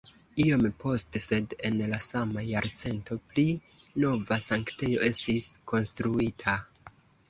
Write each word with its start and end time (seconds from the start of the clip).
Iom 0.43 0.63
poste 0.83 1.21
sed 1.25 1.53
en 1.69 1.77
la 1.91 1.99
sama 2.07 2.45
jarcento 2.49 3.21
pli 3.29 3.47
nova 4.07 4.41
sanktejo 4.51 5.09
estis 5.15 5.55
konstruita. 5.75 6.63